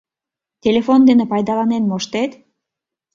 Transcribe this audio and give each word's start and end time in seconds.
Телефон 0.63 0.99
дене 1.09 1.25
пайдаланен 1.31 1.83
моштет? 1.87 2.31